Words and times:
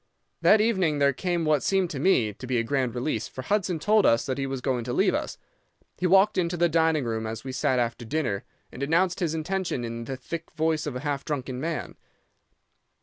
"'That 0.41 0.59
evening 0.59 0.97
there 0.97 1.13
came 1.13 1.45
what 1.45 1.61
seemed 1.61 1.87
to 1.87 1.99
me 1.99 2.33
to 2.33 2.47
be 2.47 2.57
a 2.57 2.63
grand 2.63 2.95
release, 2.95 3.27
for 3.27 3.43
Hudson 3.43 3.77
told 3.77 4.03
us 4.03 4.25
that 4.25 4.39
he 4.39 4.47
was 4.47 4.59
going 4.59 4.83
to 4.85 4.93
leave 4.93 5.13
us. 5.13 5.37
He 5.99 6.07
walked 6.07 6.39
into 6.39 6.57
the 6.57 6.67
dining 6.67 7.03
room 7.03 7.27
as 7.27 7.43
we 7.43 7.51
sat 7.51 7.77
after 7.77 8.03
dinner, 8.03 8.43
and 8.71 8.81
announced 8.81 9.19
his 9.19 9.35
intention 9.35 9.85
in 9.85 10.05
the 10.05 10.17
thick 10.17 10.49
voice 10.55 10.87
of 10.87 10.95
a 10.95 11.01
half 11.01 11.23
drunken 11.23 11.59
man. 11.59 11.97